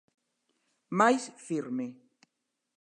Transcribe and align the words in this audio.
Máis 0.99 1.23
firme. 1.47 1.87